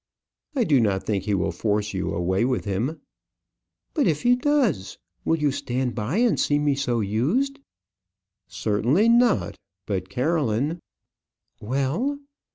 "I 0.55 0.63
do 0.63 0.79
not 0.79 1.03
think 1.03 1.25
he 1.25 1.35
will 1.35 1.51
force 1.51 1.93
you 1.93 2.11
away 2.11 2.43
with 2.43 2.65
him." 2.65 3.01
"But 3.93 4.07
if 4.07 4.23
he 4.23 4.35
does? 4.35 4.97
Will 5.23 5.35
you 5.37 5.51
stand 5.51 5.93
by 5.93 6.17
and 6.17 6.39
see 6.39 6.57
me 6.57 6.73
so 6.73 7.01
used?" 7.01 7.59
"Certainly 8.47 9.09
not; 9.09 9.59
but, 9.85 10.09
Caroline" 10.09 10.79
"Well." 11.61 12.17